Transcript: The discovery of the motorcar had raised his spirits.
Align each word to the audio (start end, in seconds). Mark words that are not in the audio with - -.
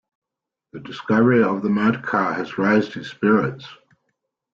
The 0.73 0.79
discovery 0.79 1.43
of 1.43 1.61
the 1.61 1.69
motorcar 1.69 2.33
had 2.33 2.57
raised 2.57 2.93
his 2.93 3.11
spirits. 3.11 3.67